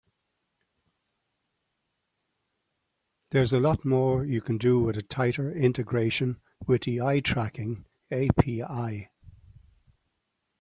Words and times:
There's 3.29 3.53
a 3.53 3.59
lot 3.59 3.85
more 3.85 4.25
you 4.25 4.41
can 4.41 4.57
do 4.57 4.79
with 4.79 4.97
a 4.97 5.03
tighter 5.03 5.51
integration 5.55 6.41
with 6.65 6.85
the 6.85 7.01
eye 7.01 7.19
tracking 7.19 7.85
API. 8.09 9.11